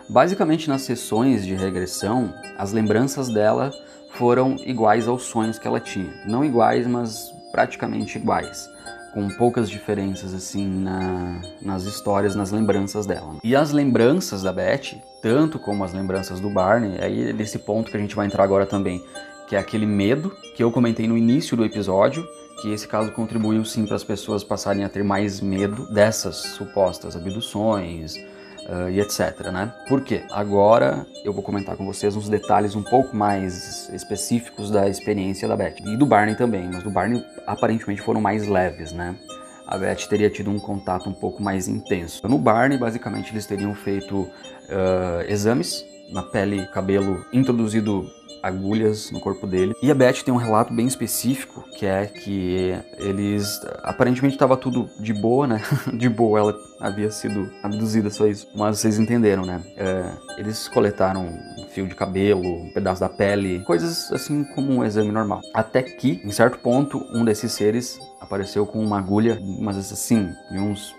Basicamente, 0.10 0.70
nas 0.70 0.84
sessões 0.84 1.46
de 1.46 1.54
regressão, 1.54 2.34
as 2.58 2.72
lembranças 2.72 3.28
dela 3.28 3.72
foram 4.12 4.56
iguais 4.66 5.08
aos 5.08 5.24
sonhos 5.24 5.60
que 5.60 5.68
ela 5.68 5.80
tinha. 5.80 6.14
Não 6.26 6.46
iguais, 6.46 6.88
mas 6.88 7.34
praticamente 7.52 8.18
iguais. 8.18 8.70
Com 9.14 9.28
poucas 9.30 9.70
diferenças, 9.70 10.34
assim, 10.34 10.66
na, 10.66 11.42
nas 11.62 11.84
histórias, 11.84 12.36
nas 12.36 12.52
lembranças 12.52 13.06
dela. 13.06 13.36
E 13.44 13.56
as 13.56 13.72
lembranças 13.72 14.44
da 14.44 14.54
Beth, 14.54 15.02
tanto 15.22 15.60
como 15.60 15.84
as 15.84 15.94
lembranças 15.94 16.40
do 16.40 16.50
Barney, 16.50 16.98
aí 17.02 17.30
é 17.30 17.34
nesse 17.34 17.60
ponto 17.60 17.92
que 17.92 17.98
a 17.98 18.00
gente 18.00 18.16
vai 18.16 18.28
entrar 18.28 18.44
agora 18.44 18.66
também, 18.66 19.04
que 19.48 19.56
é 19.56 19.60
aquele 19.60 19.86
medo 19.86 20.32
que 20.56 20.64
eu 20.64 20.72
comentei 20.72 21.08
no 21.08 21.18
início 21.18 21.58
do 21.58 21.66
episódio, 21.66 22.26
que 22.62 22.72
esse 22.72 22.88
caso 22.88 23.12
contribuiu 23.12 23.64
sim 23.66 23.86
para 23.86 23.96
as 23.96 24.04
pessoas 24.04 24.44
passarem 24.44 24.84
a 24.84 24.90
ter 24.90 25.04
mais 25.04 25.42
medo 25.42 25.92
dessas 25.92 26.36
supostas 26.38 27.16
abduções, 27.16 28.16
uh, 28.68 28.90
e 28.90 29.00
etc, 29.00 29.52
né? 29.52 29.74
Por 29.88 30.02
quê? 30.02 30.24
Agora 30.32 31.06
eu 31.24 31.34
vou 31.34 31.42
comentar 31.42 31.76
com 31.76 31.86
vocês 31.86 32.16
uns 32.16 32.30
detalhes 32.30 32.76
um 32.76 32.84
pouco 32.84 33.16
mais 33.16 33.90
específicos 33.90 34.70
da 34.70 34.88
experiência 34.88 35.48
da 35.48 35.56
Beth 35.56 35.76
e 35.86 35.98
do 35.98 36.06
Barney 36.06 36.36
também, 36.36 36.70
mas 36.72 36.84
do 36.84 36.92
Barney 36.92 37.24
aparentemente 37.46 38.02
foram 38.02 38.22
mais 38.22 38.48
leves, 38.48 38.92
né? 38.92 39.16
A 39.66 39.78
Beth 39.78 40.08
teria 40.10 40.30
tido 40.30 40.50
um 40.50 40.60
contato 40.60 41.10
um 41.10 41.14
pouco 41.14 41.44
mais 41.44 41.68
intenso. 41.68 42.26
No 42.28 42.38
Barney, 42.38 42.78
basicamente, 42.78 43.34
eles 43.34 43.46
teriam 43.46 43.76
feito 43.76 44.22
uh, 44.22 44.30
exames 45.28 45.86
na 46.10 46.24
pele, 46.24 46.66
cabelo, 46.68 47.26
introduzido 47.34 48.10
agulhas 48.42 49.12
no 49.12 49.20
corpo 49.20 49.46
dele. 49.48 49.74
E 49.82 49.92
a 49.92 49.96
Beth 49.96 50.24
tem 50.24 50.34
um 50.34 50.38
relato 50.38 50.74
bem 50.74 50.88
específico, 50.88 51.64
que 51.78 51.86
é 51.86 52.06
que 52.06 52.76
eles 52.98 53.60
aparentemente 53.84 54.36
estava 54.36 54.58
tudo 54.58 54.90
de 55.00 55.14
boa, 55.14 55.48
né? 55.48 55.62
de 55.94 56.10
boa, 56.10 56.40
ela 56.40 56.60
havia 56.80 57.12
sido 57.12 57.50
abduzida, 57.64 58.10
só 58.10 58.28
isso. 58.28 58.48
Mas 58.56 58.80
vocês 58.80 59.00
entenderam, 59.00 59.46
né? 59.46 59.62
É, 59.76 60.12
eles 60.38 60.68
coletaram 60.68 61.26
um 61.26 61.66
fio 61.70 61.88
de 61.88 61.96
cabelo, 61.96 62.44
um 62.44 62.72
pedaço 62.74 63.02
da 63.02 63.10
pele, 63.10 63.60
coisas 63.60 64.12
assim 64.12 64.44
como 64.44 64.72
um 64.72 64.84
exame 64.84 65.12
normal. 65.12 65.42
Até 65.54 65.82
que, 65.82 66.22
em 66.24 66.32
certo 66.32 66.60
ponto, 66.60 67.04
um 67.14 67.24
desses 67.24 67.52
seres 67.52 68.00
apareceu 68.20 68.66
com 68.66 68.80
uma 68.84 68.98
agulha, 68.98 69.40
mas 69.60 69.78
assim, 69.78 70.30
de 70.52 70.60
uns 70.60 70.94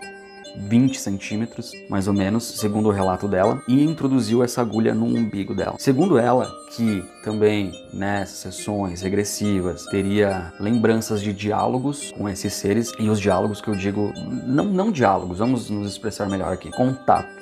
20 0.57 0.99
centímetros, 0.99 1.73
mais 1.88 2.09
ou 2.09 2.14
menos, 2.14 2.45
segundo 2.45 2.88
o 2.88 2.93
relato 2.93 3.28
dela, 3.28 3.62
e 3.69 3.83
introduziu 3.83 4.43
essa 4.43 4.61
agulha 4.61 4.95
no 4.95 5.07
umbigo 5.07 5.55
dela. 5.55 5.76
Segundo 5.78 6.19
ela, 6.19 6.50
que 6.71 7.05
também 7.23 7.73
nessas 7.93 8.38
sessões 8.38 9.02
regressivas 9.02 9.85
teria 9.87 10.52
lembranças 10.61 11.21
de 11.23 11.33
diálogos 11.33 12.12
com 12.12 12.28
esses 12.28 12.52
seres, 12.52 12.93
e 12.99 13.09
os 13.09 13.21
diálogos 13.21 13.61
que 13.61 13.69
eu 13.69 13.75
digo, 13.75 14.12
não, 14.47 14.64
não 14.64 14.90
diálogos, 14.93 15.38
vamos 15.38 15.71
nos 15.71 15.93
expressar 15.93 16.28
melhor 16.28 16.52
aqui, 16.52 16.71
contato 16.71 17.38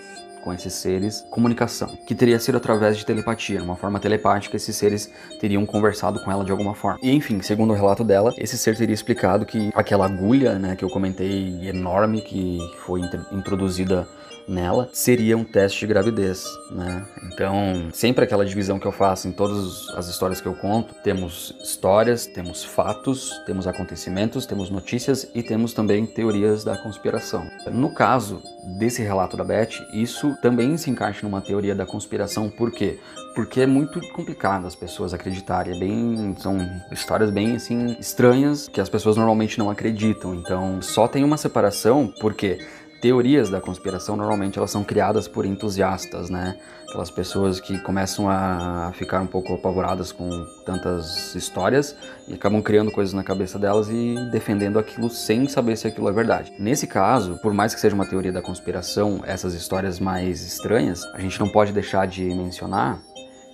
com 0.46 0.54
esses 0.54 0.74
seres 0.74 1.26
comunicação, 1.28 1.88
que 2.06 2.14
teria 2.14 2.38
sido 2.38 2.56
através 2.56 2.96
de 2.96 3.04
telepatia, 3.04 3.60
uma 3.60 3.74
forma 3.74 3.98
telepática, 3.98 4.56
esses 4.56 4.76
seres 4.76 5.10
teriam 5.40 5.66
conversado 5.66 6.22
com 6.22 6.30
ela 6.30 6.44
de 6.44 6.52
alguma 6.52 6.72
forma. 6.72 7.00
E 7.02 7.10
enfim, 7.10 7.42
segundo 7.42 7.72
o 7.72 7.76
relato 7.76 8.04
dela, 8.04 8.32
esse 8.38 8.56
ser 8.56 8.76
teria 8.76 8.94
explicado 8.94 9.44
que 9.44 9.72
aquela 9.74 10.06
agulha, 10.06 10.56
né, 10.56 10.76
que 10.76 10.84
eu 10.84 10.88
comentei 10.88 11.68
enorme 11.68 12.20
que 12.20 12.60
foi 12.78 13.00
introduzida 13.32 14.06
nela 14.48 14.88
seria 14.92 15.36
um 15.36 15.44
teste 15.44 15.80
de 15.80 15.86
gravidez, 15.86 16.44
né? 16.70 17.06
Então, 17.32 17.88
sempre 17.92 18.24
aquela 18.24 18.44
divisão 18.44 18.78
que 18.78 18.86
eu 18.86 18.92
faço 18.92 19.26
em 19.28 19.32
todas 19.32 19.88
as 19.90 20.08
histórias 20.08 20.40
que 20.40 20.46
eu 20.46 20.54
conto, 20.54 20.94
temos 21.02 21.54
histórias, 21.62 22.26
temos 22.26 22.64
fatos, 22.64 23.30
temos 23.44 23.66
acontecimentos, 23.66 24.46
temos 24.46 24.70
notícias 24.70 25.28
e 25.34 25.42
temos 25.42 25.72
também 25.72 26.06
teorias 26.06 26.64
da 26.64 26.76
conspiração. 26.76 27.48
No 27.72 27.92
caso 27.92 28.42
desse 28.78 29.02
relato 29.02 29.36
da 29.36 29.44
Beth, 29.44 29.84
isso 29.92 30.36
também 30.40 30.76
se 30.76 30.90
encaixa 30.90 31.26
numa 31.26 31.40
teoria 31.40 31.74
da 31.74 31.86
conspiração, 31.86 32.48
por 32.48 32.70
quê? 32.70 32.98
Porque 33.34 33.60
é 33.60 33.66
muito 33.66 34.00
complicado 34.12 34.66
as 34.66 34.74
pessoas 34.74 35.12
acreditarem, 35.12 35.76
é 35.76 35.78
bem, 35.78 36.34
são 36.38 36.58
histórias 36.90 37.30
bem 37.30 37.56
assim 37.56 37.96
estranhas 38.00 38.68
que 38.68 38.80
as 38.80 38.88
pessoas 38.88 39.16
normalmente 39.16 39.58
não 39.58 39.70
acreditam. 39.70 40.34
Então, 40.34 40.80
só 40.80 41.06
tem 41.06 41.22
uma 41.22 41.36
separação 41.36 42.12
porque 42.20 42.58
teorias 43.00 43.50
da 43.50 43.60
conspiração 43.60 44.16
normalmente 44.16 44.58
elas 44.58 44.70
são 44.70 44.82
criadas 44.82 45.28
por 45.28 45.44
entusiastas, 45.44 46.30
né? 46.30 46.58
Aquelas 46.88 47.10
pessoas 47.10 47.60
que 47.60 47.78
começam 47.80 48.30
a 48.30 48.92
ficar 48.94 49.20
um 49.20 49.26
pouco 49.26 49.52
apavoradas 49.54 50.12
com 50.12 50.30
tantas 50.64 51.34
histórias 51.34 51.96
e 52.28 52.34
acabam 52.34 52.62
criando 52.62 52.90
coisas 52.90 53.12
na 53.12 53.24
cabeça 53.24 53.58
delas 53.58 53.88
e 53.90 54.14
defendendo 54.30 54.78
aquilo 54.78 55.10
sem 55.10 55.48
saber 55.48 55.76
se 55.76 55.86
aquilo 55.86 56.08
é 56.08 56.12
verdade. 56.12 56.52
Nesse 56.58 56.86
caso, 56.86 57.38
por 57.42 57.52
mais 57.52 57.74
que 57.74 57.80
seja 57.80 57.94
uma 57.94 58.06
teoria 58.06 58.32
da 58.32 58.40
conspiração, 58.40 59.20
essas 59.26 59.52
histórias 59.52 59.98
mais 59.98 60.46
estranhas, 60.46 61.04
a 61.12 61.20
gente 61.20 61.38
não 61.40 61.48
pode 61.48 61.72
deixar 61.72 62.06
de 62.06 62.22
mencionar 62.22 63.02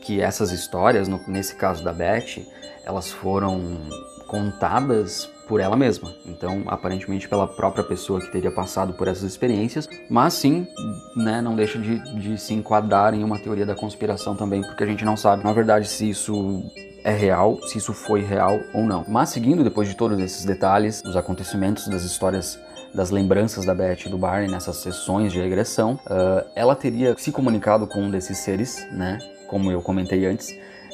que 0.03 0.21
essas 0.21 0.51
histórias, 0.51 1.09
nesse 1.27 1.55
caso 1.55 1.83
da 1.83 1.93
Beth, 1.93 2.45
elas 2.85 3.11
foram 3.11 3.81
contadas 4.27 5.29
por 5.53 5.61
ela 5.61 5.77
mesma. 5.77 6.15
Então, 6.25 6.63
aparentemente 6.67 7.29
pela 7.29 7.47
própria 7.47 7.85
pessoa 7.85 8.19
que 8.19 8.33
teria 8.33 8.51
passado 8.51 8.95
por 8.95 9.07
essas 9.07 9.25
experiências, 9.25 9.87
mas 10.09 10.33
sim, 10.33 10.67
né, 11.15 11.43
não 11.43 11.55
deixa 11.55 11.79
de, 11.79 11.99
de 12.19 12.39
se 12.39 12.55
enquadrar 12.55 13.13
em 13.13 13.23
uma 13.23 13.39
teoria 13.39 13.67
da 13.67 13.75
conspiração 13.75 14.35
também, 14.35 14.63
porque 14.63 14.83
a 14.83 14.87
gente 14.87 15.05
não 15.05 15.15
sabe, 15.15 15.45
na 15.45 15.53
verdade, 15.53 15.87
se 15.87 16.09
isso 16.09 16.65
é 17.05 17.13
real, 17.13 17.61
se 17.65 17.77
isso 17.77 17.93
foi 17.93 18.23
real 18.23 18.59
ou 18.73 18.85
não. 18.85 19.05
Mas 19.07 19.29
seguindo 19.29 19.63
depois 19.63 19.87
de 19.87 19.95
todos 19.95 20.19
esses 20.21 20.47
detalhes, 20.47 21.03
dos 21.03 21.19
acontecimentos, 21.19 21.87
das 21.87 22.03
histórias 22.03 22.59
das 22.95 23.11
lembranças 23.11 23.67
da 23.67 23.75
Beth 23.75 24.07
e 24.07 24.09
do 24.09 24.17
Barney 24.17 24.51
nessas 24.51 24.77
sessões 24.77 25.35
de 25.35 25.39
regressão, 25.39 26.01
uh, 26.07 26.49
ela 26.57 26.75
teria 26.75 27.15
se 27.19 27.31
comunicado 27.31 27.87
com 27.87 28.05
um 28.05 28.11
desses 28.11 28.39
seres, 28.39 28.87
né? 28.91 29.19
Como 29.49 29.71
eu 29.71 29.83
comentei 29.83 30.25
antes, 30.25 30.49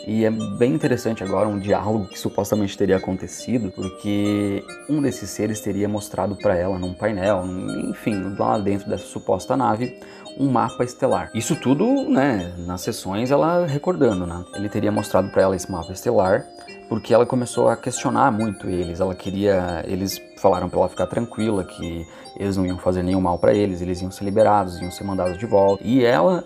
e 0.09 0.25
é 0.25 0.31
bem 0.31 0.73
interessante 0.73 1.23
agora 1.23 1.47
um 1.47 1.59
diálogo 1.59 2.07
que 2.07 2.19
supostamente 2.19 2.79
teria 2.79 2.97
acontecido, 2.97 3.71
porque 3.71 4.65
um 4.89 5.03
desses 5.03 5.29
seres 5.29 5.61
teria 5.61 5.87
mostrado 5.87 6.35
para 6.35 6.57
ela 6.57 6.79
num 6.79 6.95
painel, 6.95 7.45
enfim, 7.91 8.35
lá 8.39 8.57
dentro 8.57 8.89
dessa 8.89 9.05
suposta 9.05 9.55
nave, 9.55 10.01
um 10.39 10.51
mapa 10.51 10.83
estelar. 10.83 11.31
Isso 11.35 11.55
tudo, 11.57 12.09
né, 12.09 12.55
nas 12.57 12.81
sessões 12.81 13.31
ela 13.31 13.67
recordando, 13.67 14.27
né? 14.27 14.43
Ele 14.55 14.71
teria 14.71 14.91
mostrado 14.91 15.29
para 15.29 15.43
ela 15.43 15.55
esse 15.55 15.71
mapa 15.71 15.93
estelar 15.93 16.47
porque 16.89 17.13
ela 17.13 17.27
começou 17.27 17.69
a 17.69 17.77
questionar 17.77 18.33
muito 18.33 18.69
eles. 18.69 19.01
Ela 19.01 19.15
queria, 19.15 19.85
eles 19.87 20.19
falaram 20.39 20.69
para 20.69 20.79
ela 20.79 20.89
ficar 20.89 21.07
tranquila 21.07 21.65
que 21.65 22.07
eles 22.37 22.57
não 22.57 22.65
iam 22.65 22.79
fazer 22.79 23.03
nenhum 23.03 23.21
mal 23.21 23.39
para 23.39 23.53
eles, 23.53 23.81
eles 23.81 24.01
iam 24.01 24.11
ser 24.11 24.25
liberados, 24.25 24.81
iam 24.81 24.91
ser 24.91 25.05
mandados 25.05 25.37
de 25.37 25.47
volta. 25.47 25.83
E 25.85 26.05
ela 26.05 26.45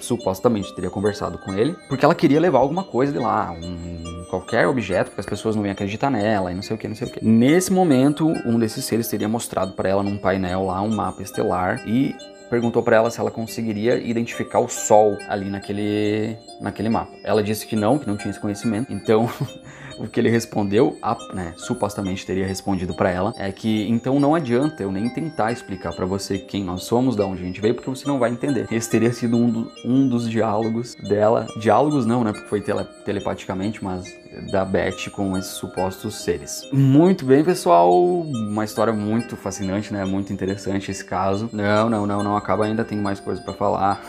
supostamente 0.00 0.74
teria 0.74 0.90
conversado 0.90 1.38
com 1.38 1.52
ele 1.52 1.74
porque 1.88 2.04
ela 2.04 2.14
queria 2.14 2.40
levar 2.40 2.58
alguma 2.58 2.84
coisa 2.84 3.12
de 3.12 3.18
lá, 3.18 3.50
um, 3.52 4.24
qualquer 4.30 4.66
objeto, 4.66 5.06
porque 5.10 5.20
as 5.20 5.26
pessoas 5.26 5.56
não 5.56 5.64
iam 5.64 5.72
acreditar 5.72 6.10
nela 6.10 6.52
e 6.52 6.54
não 6.54 6.62
sei 6.62 6.76
o 6.76 6.78
que, 6.78 6.86
não 6.86 6.94
sei 6.94 7.08
o 7.08 7.10
que. 7.10 7.24
Nesse 7.24 7.72
momento, 7.72 8.28
um 8.46 8.58
desses 8.58 8.84
seres 8.84 9.08
teria 9.08 9.28
mostrado 9.28 9.72
para 9.72 9.88
ela 9.88 10.02
num 10.02 10.16
painel 10.16 10.66
lá 10.66 10.80
um 10.80 10.94
mapa 10.94 11.22
estelar 11.22 11.82
e 11.86 12.14
perguntou 12.48 12.82
para 12.82 12.96
ela 12.96 13.10
se 13.10 13.20
ela 13.20 13.30
conseguiria 13.30 13.98
identificar 13.98 14.58
o 14.58 14.68
Sol 14.68 15.16
ali 15.28 15.50
naquele, 15.50 16.36
naquele 16.60 16.88
mapa. 16.88 17.12
Ela 17.22 17.42
disse 17.42 17.66
que 17.66 17.76
não, 17.76 17.98
que 17.98 18.06
não 18.06 18.16
tinha 18.16 18.30
esse 18.30 18.40
conhecimento. 18.40 18.92
Então, 18.92 19.28
o 19.98 20.08
que 20.08 20.20
ele 20.20 20.30
respondeu, 20.30 20.96
a, 21.02 21.16
né, 21.34 21.54
supostamente 21.56 22.24
teria 22.24 22.46
respondido 22.46 22.94
para 22.94 23.10
ela, 23.10 23.34
é 23.36 23.50
que 23.50 23.88
então 23.88 24.18
não 24.20 24.34
adianta 24.34 24.82
eu 24.82 24.92
nem 24.92 25.08
tentar 25.08 25.52
explicar 25.52 25.94
para 25.94 26.06
você 26.06 26.38
quem 26.38 26.64
nós 26.64 26.84
somos, 26.84 27.16
de 27.16 27.22
onde 27.22 27.42
a 27.42 27.46
gente 27.46 27.60
veio, 27.60 27.74
porque 27.74 27.90
você 27.90 28.06
não 28.06 28.18
vai 28.18 28.30
entender. 28.30 28.66
Esse 28.70 28.88
teria 28.90 29.12
sido 29.12 29.36
um, 29.36 29.50
do, 29.50 29.72
um 29.84 30.08
dos 30.08 30.28
diálogos 30.28 30.94
dela. 30.94 31.46
Diálogos 31.60 32.06
não, 32.06 32.24
né? 32.24 32.32
Porque 32.32 32.48
foi 32.48 32.60
tele, 32.60 32.84
telepaticamente, 33.04 33.82
mas 33.82 34.04
da 34.50 34.64
Beth 34.64 35.10
com 35.12 35.36
esses 35.36 35.52
supostos 35.52 36.22
seres. 36.22 36.68
Muito 36.72 37.24
bem, 37.24 37.42
pessoal. 37.42 37.92
Uma 38.20 38.64
história 38.64 38.92
muito 38.92 39.36
fascinante, 39.36 39.92
né? 39.92 40.04
Muito 40.04 40.32
interessante 40.32 40.90
esse 40.90 41.04
caso. 41.04 41.48
Não, 41.52 41.88
não, 41.88 42.06
não, 42.06 42.22
não 42.22 42.36
acaba 42.36 42.64
ainda, 42.64 42.84
tem 42.84 42.98
mais 42.98 43.20
coisa 43.20 43.40
para 43.40 43.54
falar. 43.54 44.02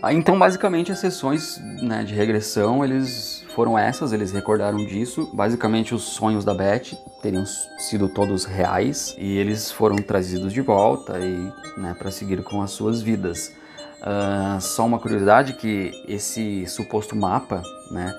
Ah, 0.00 0.12
então, 0.12 0.38
basicamente, 0.38 0.92
as 0.92 1.00
sessões 1.00 1.60
né, 1.82 2.04
de 2.04 2.14
regressão, 2.14 2.84
eles 2.84 3.37
foram 3.58 3.76
essas, 3.76 4.12
eles 4.12 4.30
recordaram 4.30 4.86
disso. 4.86 5.28
Basicamente, 5.32 5.92
os 5.92 6.04
sonhos 6.04 6.44
da 6.44 6.54
Beth 6.54 6.94
teriam 7.20 7.44
sido 7.76 8.08
todos 8.08 8.44
reais 8.44 9.16
e 9.18 9.36
eles 9.36 9.72
foram 9.72 9.96
trazidos 9.96 10.52
de 10.52 10.60
volta 10.60 11.18
e, 11.18 11.52
né, 11.76 11.92
para 11.98 12.08
seguir 12.12 12.44
com 12.44 12.62
as 12.62 12.70
suas 12.70 13.02
vidas. 13.02 13.52
Uh, 13.98 14.60
só 14.60 14.86
uma 14.86 15.00
curiosidade 15.00 15.54
que 15.54 15.90
esse 16.06 16.68
suposto 16.68 17.16
mapa, 17.16 17.60
né, 17.90 18.16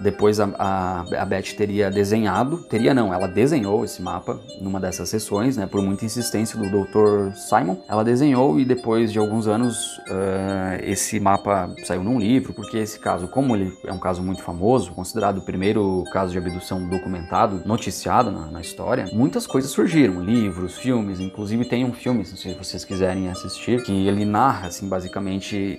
depois 0.00 0.40
a, 0.40 0.48
a, 0.58 1.00
a 1.22 1.24
Beth 1.24 1.54
teria 1.56 1.90
desenhado, 1.90 2.58
teria 2.58 2.94
não, 2.94 3.12
ela 3.12 3.26
desenhou 3.26 3.84
esse 3.84 4.02
mapa 4.02 4.38
numa 4.60 4.80
dessas 4.80 5.08
sessões, 5.08 5.56
né, 5.56 5.66
por 5.66 5.82
muita 5.82 6.04
insistência 6.04 6.58
do 6.58 6.68
Dr. 6.68 7.34
Simon. 7.34 7.76
Ela 7.88 8.04
desenhou 8.04 8.58
e 8.58 8.64
depois 8.64 9.12
de 9.12 9.18
alguns 9.18 9.46
anos 9.46 9.98
uh, 9.98 10.82
esse 10.82 11.18
mapa 11.20 11.74
saiu 11.84 12.02
num 12.02 12.18
livro, 12.18 12.52
porque 12.52 12.78
esse 12.78 12.98
caso, 12.98 13.28
como 13.28 13.54
ele 13.54 13.72
é 13.84 13.92
um 13.92 13.98
caso 13.98 14.22
muito 14.22 14.42
famoso, 14.42 14.92
considerado 14.92 15.38
o 15.38 15.42
primeiro 15.42 16.04
caso 16.12 16.32
de 16.32 16.38
abdução 16.38 16.88
documentado, 16.88 17.62
noticiado 17.64 18.30
na, 18.30 18.46
na 18.46 18.60
história, 18.60 19.08
muitas 19.12 19.46
coisas 19.46 19.70
surgiram, 19.70 20.22
livros, 20.22 20.76
filmes, 20.76 21.20
inclusive 21.20 21.64
tem 21.64 21.84
um 21.84 21.92
filme, 21.92 22.24
se 22.24 22.52
vocês 22.54 22.84
quiserem 22.84 23.28
assistir, 23.28 23.82
que 23.82 23.92
ele 24.06 24.24
narra, 24.24 24.68
assim, 24.68 24.88
basicamente 24.88 25.78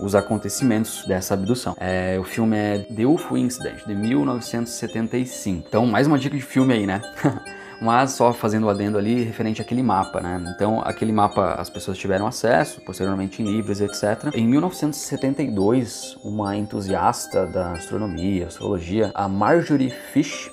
uh, 0.00 0.04
os 0.04 0.14
acontecimentos 0.14 1.04
dessa 1.06 1.34
abdução. 1.34 1.76
É, 1.78 2.18
o 2.18 2.24
filme 2.24 2.56
é 2.56 2.78
The 2.78 3.06
UFO 3.06 3.25
UFO 3.26 3.36
Incident, 3.36 3.84
de 3.84 3.94
1975. 3.94 5.64
Então, 5.68 5.86
mais 5.86 6.06
uma 6.06 6.18
dica 6.18 6.36
de 6.36 6.42
filme 6.42 6.72
aí, 6.72 6.86
né? 6.86 7.02
Mas 7.82 8.12
só 8.12 8.32
fazendo 8.32 8.64
o 8.64 8.70
adendo 8.70 8.96
ali 8.96 9.22
referente 9.22 9.60
àquele 9.60 9.82
mapa, 9.82 10.20
né? 10.20 10.42
Então, 10.54 10.80
aquele 10.80 11.12
mapa 11.12 11.56
as 11.58 11.68
pessoas 11.68 11.98
tiveram 11.98 12.26
acesso, 12.26 12.80
posteriormente 12.86 13.42
em 13.42 13.46
livros, 13.46 13.80
etc. 13.82 14.32
Em 14.34 14.46
1972, 14.46 16.16
uma 16.24 16.56
entusiasta 16.56 17.46
da 17.46 17.72
astronomia, 17.72 18.46
astrologia, 18.46 19.10
a 19.14 19.28
Marjorie 19.28 19.90
Fish, 19.90 20.50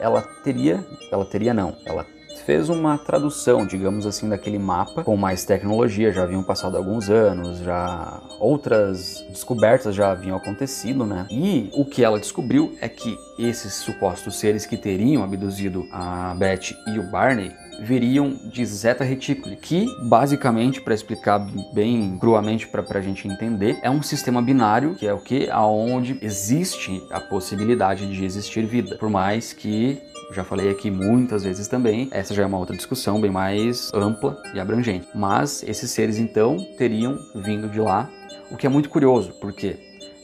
ela 0.00 0.22
teria, 0.42 0.84
ela 1.12 1.24
teria 1.24 1.54
não, 1.54 1.76
ela 1.84 2.04
fez 2.44 2.68
uma 2.68 2.98
tradução, 2.98 3.66
digamos 3.66 4.06
assim, 4.06 4.28
daquele 4.28 4.58
mapa 4.58 5.02
com 5.02 5.16
mais 5.16 5.44
tecnologia. 5.44 6.12
Já 6.12 6.24
haviam 6.24 6.42
passado 6.42 6.76
alguns 6.76 7.08
anos, 7.10 7.58
já 7.58 8.20
outras 8.38 9.24
descobertas 9.28 9.94
já 9.94 10.10
haviam 10.10 10.36
acontecido, 10.36 11.04
né? 11.04 11.26
E 11.30 11.70
o 11.72 11.84
que 11.84 12.04
ela 12.04 12.18
descobriu 12.18 12.76
é 12.80 12.88
que 12.88 13.18
esses 13.38 13.74
supostos 13.74 14.38
seres 14.38 14.66
que 14.66 14.76
teriam 14.76 15.24
abduzido 15.24 15.86
a 15.90 16.34
Beth 16.34 16.72
e 16.88 16.98
o 16.98 17.10
Barney 17.10 17.52
viriam 17.80 18.34
de 18.44 18.64
Zeta 18.64 19.04
Reticuli, 19.04 19.56
que 19.56 19.86
basicamente, 20.02 20.80
para 20.80 20.94
explicar 20.94 21.38
bem 21.72 22.16
cruamente 22.18 22.66
para 22.66 22.98
a 22.98 23.02
gente 23.02 23.28
entender, 23.28 23.78
é 23.82 23.90
um 23.90 24.02
sistema 24.02 24.40
binário, 24.40 24.94
que 24.94 25.06
é 25.06 25.12
o 25.12 25.18
que? 25.18 25.48
Aonde 25.50 26.18
existe 26.22 27.02
a 27.10 27.20
possibilidade 27.20 28.10
de 28.10 28.24
existir 28.24 28.66
vida, 28.66 28.96
por 28.96 29.10
mais 29.10 29.52
que 29.52 30.00
já 30.32 30.42
falei 30.42 30.70
aqui 30.70 30.90
muitas 30.90 31.44
vezes 31.44 31.68
também, 31.68 32.08
essa 32.10 32.34
já 32.34 32.42
é 32.42 32.46
uma 32.46 32.58
outra 32.58 32.76
discussão 32.76 33.20
bem 33.20 33.30
mais 33.30 33.90
ampla 33.92 34.40
e 34.54 34.60
abrangente. 34.60 35.06
Mas 35.14 35.62
esses 35.62 35.90
seres 35.90 36.18
então 36.18 36.56
teriam 36.78 37.18
vindo 37.34 37.68
de 37.68 37.80
lá, 37.80 38.10
o 38.50 38.56
que 38.56 38.66
é 38.66 38.70
muito 38.70 38.88
curioso, 38.88 39.32
porque 39.40 39.76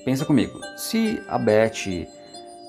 pensa 0.05 0.25
comigo, 0.25 0.59
se 0.77 1.21
a 1.29 1.39
Beth 1.39 2.09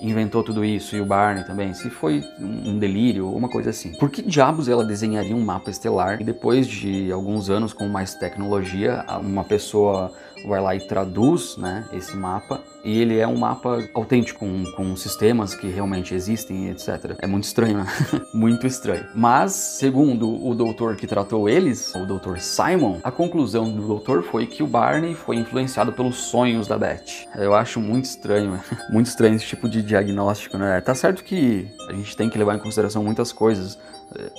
inventou 0.01 0.43
tudo 0.43 0.65
isso 0.65 0.96
e 0.96 1.01
o 1.01 1.05
Barney 1.05 1.43
também, 1.43 1.74
se 1.74 1.89
foi 1.89 2.24
um 2.39 2.77
delírio 2.77 3.27
ou 3.27 3.38
uma 3.38 3.48
coisa 3.48 3.70
assim. 3.70 3.93
Por 3.93 4.10
que 4.10 4.22
diabos 4.22 4.67
ela 4.67 4.84
desenharia 4.84 5.36
um 5.36 5.46
mapa 5.46 5.70
estelar 5.70 6.20
e 6.20 6.24
depois 6.24 6.67
de 6.67 7.12
alguns 7.12 7.50
anos 7.50 7.72
com 7.72 7.88
mais 7.88 8.15
tecnologia, 8.15 9.05
uma 9.22 9.43
pessoa 9.43 10.12
vai 10.46 10.60
lá 10.60 10.75
e 10.75 10.79
traduz 10.79 11.55
né, 11.58 11.86
esse 11.93 12.17
mapa 12.17 12.60
e 12.84 13.00
ele 13.00 13.18
é 13.18 13.28
um 13.28 13.38
mapa 13.38 13.88
autêntico, 13.94 14.40
com, 14.40 14.64
com 14.72 14.96
sistemas 14.96 15.54
que 15.56 15.68
realmente 15.68 16.14
existem, 16.14 16.70
etc. 16.70 17.16
É 17.20 17.28
muito 17.28 17.44
estranho, 17.44 17.78
né? 17.80 17.86
muito 18.34 18.66
estranho. 18.66 19.06
Mas, 19.14 19.52
segundo 19.52 20.46
o 20.46 20.56
doutor 20.56 20.96
que 20.96 21.06
tratou 21.06 21.48
eles, 21.48 21.94
o 21.96 22.06
doutor 22.06 22.40
Simon, 22.40 23.00
a 23.04 23.12
conclusão 23.12 23.72
do 23.72 23.86
doutor 23.86 24.24
foi 24.24 24.48
que 24.48 24.64
o 24.64 24.68
Barney 24.68 25.14
foi 25.14 25.36
influenciado 25.36 25.94
pelos 25.94 26.16
sonhos 26.16 26.68
da 26.68 26.78
Beth. 26.78 27.28
Eu 27.36 27.54
acho 27.54 27.80
muito 27.80 28.06
estranho, 28.06 28.60
muito 28.92 29.08
estranho 29.08 29.36
esse 29.36 29.46
tipo 29.46 29.70
de 29.70 29.82
diagnóstico, 29.82 30.58
né? 30.58 30.82
Tá 30.82 30.96
certo 30.96 31.24
que 31.24 31.68
a 31.90 31.94
gente 31.94 32.16
tem 32.16 32.30
que 32.30 32.38
levar 32.38 32.56
em 32.56 32.60
consideração 32.60 33.04
muitas 33.04 33.32
coisas, 33.32 33.78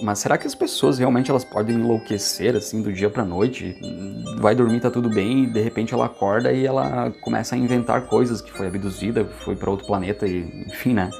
mas 0.02 0.18
será 0.18 0.36
que 0.36 0.46
as 0.46 0.54
pessoas 0.54 0.98
realmente 0.98 1.30
elas 1.30 1.44
podem 1.44 1.76
enlouquecer 1.76 2.54
assim 2.54 2.82
do 2.82 2.92
dia 2.92 3.08
para 3.08 3.24
noite? 3.24 3.76
Vai 4.38 4.54
dormir, 4.54 4.80
tá 4.80 4.90
tudo 4.90 5.08
bem, 5.08 5.44
e 5.44 5.46
de 5.46 5.60
repente 5.60 5.94
ela 5.94 6.06
acorda 6.06 6.52
e 6.52 6.66
ela 6.66 7.10
começa 7.20 7.54
a 7.54 7.58
inventar 7.58 8.06
coisas 8.06 8.40
que 8.40 8.52
foi 8.52 8.66
abduzida, 8.66 9.24
foi 9.44 9.56
para 9.56 9.70
outro 9.70 9.86
planeta 9.86 10.26
e 10.26 10.64
enfim, 10.66 10.92
né? 10.92 11.10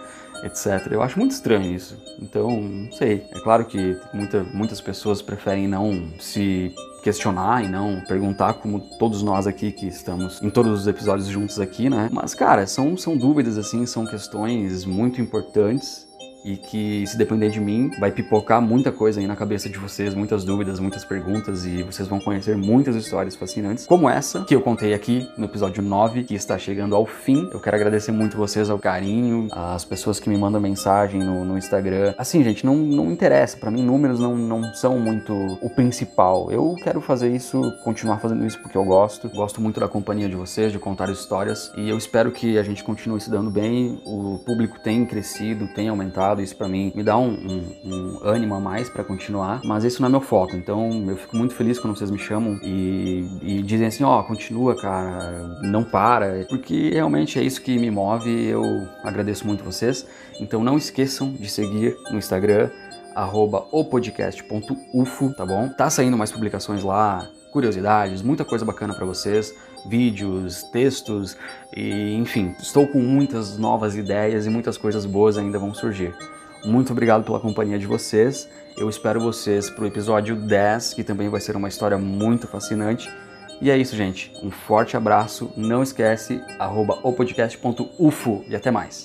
Etc. 0.45 0.89
Eu 0.91 1.03
acho 1.03 1.19
muito 1.19 1.31
estranho 1.31 1.73
isso. 1.73 1.97
Então, 2.21 2.61
não 2.61 2.91
sei. 2.91 3.25
É 3.33 3.41
claro 3.41 3.65
que 3.65 3.97
muita, 4.13 4.43
muitas 4.43 4.81
pessoas 4.81 5.23
preferem 5.23 5.69
não 5.69 6.13
se 6.19 6.75
questionar 7.03 7.65
e 7.65 7.69
não 7.69 8.01
perguntar, 8.07 8.55
como 8.55 8.81
todos 8.99 9.23
nós 9.23 9.47
aqui 9.47 9.73
que 9.73 9.87
estamos 9.87 10.41
em 10.43 10.51
todos 10.51 10.81
os 10.81 10.87
episódios 10.87 11.29
juntos 11.29 11.61
aqui, 11.61 11.89
né? 11.89 12.09
Mas, 12.13 12.35
cara, 12.35 12.67
são, 12.67 12.97
são 12.97 13.17
dúvidas, 13.17 13.57
assim, 13.57 13.87
são 13.87 14.05
questões 14.05 14.85
muito 14.85 15.21
importantes 15.21 16.09
e 16.45 16.57
que, 16.57 17.07
se 17.07 17.17
depender 17.17 17.51
de 17.51 17.61
mim, 17.61 17.91
vai 17.99 18.11
pipocar 18.11 18.61
muita 18.61 18.91
coisa 18.91 19.21
aí 19.21 19.27
na 19.27 19.37
cabeça 19.37 19.69
de 19.69 19.79
vocês, 19.79 20.15
muitas 20.15 20.45
dúvidas, 20.45 20.79
muitas 20.81 21.05
perguntas 21.05 21.65
e 21.65 21.83
vocês 21.83 22.09
vão 22.09 22.21
conhecer 22.21 22.57
muitas 22.57 22.97
histórias 22.97 23.37
fascinantes, 23.37 23.87
como 23.87 24.09
essa 24.09 24.45
que 24.45 24.55
eu 24.55 24.61
contei 24.61 24.95
aqui 24.95 25.29
no 25.37 25.45
episódio 25.45 25.83
9, 25.83 26.25
que 26.25 26.35
está 26.35 26.59
chegando 26.59 26.95
ao 26.95 27.07
fim. 27.07 27.49
Eu 27.53 27.61
quero 27.61 27.77
agradecer 27.77 28.13
muito 28.13 28.37
vocês 28.37 28.71
ao 28.71 28.79
carinho, 28.79 29.49
as 29.53 29.85
pessoas 29.85 30.19
que 30.19 30.29
me 30.29 30.37
mandam 30.37 30.61
mensagem 30.61 31.23
no, 31.23 31.45
no 31.45 31.59
Instagram. 31.59 32.15
Assim, 32.19 32.43
gente, 32.43 32.65
não, 32.65 32.77
não 32.77 33.11
interessa, 33.11 33.57
para 33.57 33.71
mim 33.71 33.83
números 33.83 34.19
não, 34.19 34.37
não 34.37 34.75
são 34.75 34.99
muito 34.99 35.33
o 35.61 35.71
principal. 35.71 36.51
Eu 36.51 36.75
quero 36.83 37.01
fazer 37.01 37.35
isso, 37.35 37.61
continuar 37.85 38.19
fazendo 38.19 38.45
isso 38.47 38.59
porque 38.61 38.77
eu 38.77 38.85
gosto, 38.85 39.29
gosto 39.29 39.61
muito 39.61 39.79
da 39.79 39.89
companhia 39.89 40.29
de 40.29 40.37
vocês, 40.37 40.73
de 40.73 40.79
contar 40.79 41.09
histórias 41.11 41.73
e 41.77 41.89
eu 41.89 41.97
espero 41.97 42.31
que 42.31 42.59
a 42.59 42.63
gente 42.63 42.83
continue 42.83 43.21
se 43.21 43.31
dando 43.31 43.51
bem. 43.51 44.01
O 44.05 44.39
público 44.45 44.79
tem 44.81 45.05
crescido, 45.05 45.69
tem 45.75 45.89
aumentado 45.89 46.32
isso 46.41 46.57
para 46.57 46.69
mim 46.69 46.93
me 46.95 47.03
dá 47.03 47.17
um, 47.19 47.31
um, 47.31 47.63
um 47.85 48.21
ânimo 48.23 48.55
a 48.55 48.61
mais 48.61 48.89
para 48.89 49.05
continuar, 49.05 49.61
mas 49.65 49.85
isso 49.85 50.01
não 50.01 50.09
é 50.09 50.11
meu 50.11 50.21
foco. 50.21 50.57
Então 50.57 51.05
eu 51.09 51.17
fico 51.17 51.37
muito 51.37 51.55
feliz 51.55 51.79
quando 51.79 51.97
vocês 51.97 52.11
me 52.11 52.19
chamam 52.19 52.59
e, 52.63 53.27
e 53.43 53.63
dizem 53.63 53.89
assim: 53.89 54.05
ó, 54.05 54.21
oh, 54.21 54.25
continua, 54.25 54.75
cara, 54.77 55.59
não 55.63 55.85
para, 55.85 56.47
porque 56.49 56.91
realmente 56.91 57.39
é 57.39 57.43
isso 57.43 57.61
que 57.61 57.79
me 57.79 57.91
move. 57.91 58.31
Eu 58.31 58.63
agradeço 59.03 59.47
muito 59.47 59.65
vocês. 59.65 60.07
Então 60.41 60.63
não 60.63 60.77
esqueçam 60.77 61.33
de 61.33 61.49
seguir 61.49 61.97
no 62.11 62.19
Instagram 62.19 62.71
opodcast.ufo, 63.71 65.35
tá 65.35 65.45
bom? 65.45 65.69
Tá 65.69 65.91
saindo 65.91 66.17
mais 66.17 66.33
publicações 66.33 66.83
lá, 66.83 67.29
curiosidades, 67.53 68.23
muita 68.23 68.45
coisa 68.45 68.65
bacana 68.65 68.95
para 68.95 69.05
vocês, 69.05 69.55
vídeos, 69.87 70.63
textos 70.65 71.37
e 71.77 72.15
enfim, 72.15 72.55
estou 72.61 72.87
com 72.87 73.01
muitas 73.01 73.57
novas 73.59 73.97
ideias 73.97 74.47
e 74.47 74.51
muitas 74.51 74.77
coisas 74.77 75.07
boas 75.07 75.39
ainda 75.39 75.59
vão 75.59 75.75
surgir. 75.75 76.15
Muito 76.65 76.93
obrigado 76.93 77.25
pela 77.25 77.41
companhia 77.41 77.79
de 77.79 77.87
vocês. 77.87 78.49
Eu 78.77 78.89
espero 78.89 79.21
vocês 79.21 79.69
pro 79.69 79.87
episódio 79.87 80.37
10, 80.37 80.95
que 80.95 81.05
também 81.05 81.29
vai 81.29 81.41
ser 81.41 81.57
uma 81.57 81.69
história 81.69 81.99
muito 81.99 82.47
fascinante. 82.47 83.11
E 83.61 83.71
é 83.71 83.77
isso, 83.77 83.95
gente. 83.95 84.33
Um 84.43 84.51
forte 84.51 84.97
abraço. 84.97 85.53
Não 85.57 85.83
esquece, 85.83 86.41
arroba 86.59 86.99
opodcast.ufo 87.03 88.45
e 88.49 88.57
até 88.57 88.71
mais. 88.71 89.05